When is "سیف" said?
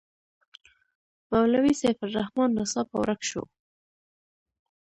1.81-1.97